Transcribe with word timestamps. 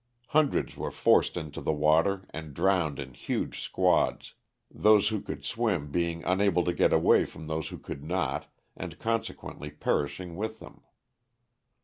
Hundreds 0.29 0.75
were 0.75 0.89
forced 0.89 1.37
into 1.37 1.61
the 1.61 1.71
water 1.71 2.25
and 2.31 2.55
drowned 2.55 2.97
in 2.97 3.13
huge 3.13 3.61
squads, 3.61 4.33
those 4.71 5.09
who 5.09 5.21
could 5.21 5.43
swim 5.45 5.91
being 5.91 6.23
unable 6.23 6.63
to 6.63 6.73
get 6.73 6.91
away 6.91 7.23
from 7.23 7.45
those 7.45 7.67
who 7.67 7.77
could 7.77 8.03
not 8.03 8.47
and 8.75 8.97
consequently 8.97 9.69
perishing 9.69 10.35
with 10.35 10.57
them. 10.57 10.81